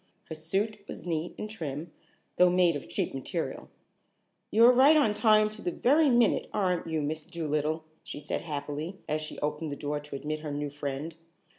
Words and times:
Her 0.29 0.33
suit 0.33 0.79
was 0.87 1.05
neat 1.05 1.35
and 1.37 1.47
trim, 1.47 1.91
though 2.37 2.49
made 2.49 2.75
of 2.75 2.89
cheap 2.89 3.13
material. 3.13 3.69
"You're 4.49 4.71
right 4.73 4.97
on 4.97 5.13
time 5.13 5.47
to 5.51 5.61
the 5.61 5.69
very 5.69 6.09
minute, 6.09 6.49
aren't 6.53 6.87
you, 6.87 7.03
Miss 7.03 7.23
Dolittle?" 7.23 7.83
she 8.03 8.19
said 8.19 8.41
happily, 8.41 8.97
as 9.07 9.21
she 9.21 9.37
opened 9.41 9.71
the 9.71 9.75
door 9.75 9.99
to 9.99 10.15
admit 10.15 10.39
her 10.39 10.49
new 10.49 10.71
friend. 10.71 11.13